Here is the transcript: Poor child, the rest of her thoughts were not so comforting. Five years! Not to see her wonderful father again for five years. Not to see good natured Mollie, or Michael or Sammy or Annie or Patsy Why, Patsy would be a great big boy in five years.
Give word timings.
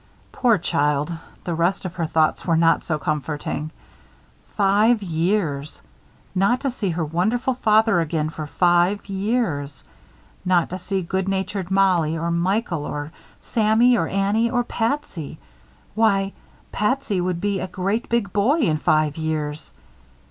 Poor 0.31 0.57
child, 0.57 1.13
the 1.43 1.53
rest 1.53 1.85
of 1.85 1.93
her 1.93 2.07
thoughts 2.07 2.43
were 2.43 2.57
not 2.57 2.83
so 2.83 2.97
comforting. 2.97 3.69
Five 4.57 5.03
years! 5.03 5.79
Not 6.33 6.59
to 6.61 6.71
see 6.71 6.89
her 6.89 7.05
wonderful 7.05 7.53
father 7.53 7.99
again 8.01 8.31
for 8.31 8.47
five 8.47 9.07
years. 9.07 9.83
Not 10.43 10.71
to 10.71 10.79
see 10.79 11.03
good 11.03 11.29
natured 11.29 11.69
Mollie, 11.69 12.17
or 12.17 12.31
Michael 12.31 12.83
or 12.83 13.11
Sammy 13.41 13.95
or 13.95 14.07
Annie 14.07 14.49
or 14.49 14.63
Patsy 14.63 15.37
Why, 15.93 16.33
Patsy 16.71 17.21
would 17.21 17.39
be 17.39 17.59
a 17.59 17.67
great 17.67 18.09
big 18.09 18.33
boy 18.33 18.61
in 18.61 18.77
five 18.79 19.17
years. 19.17 19.71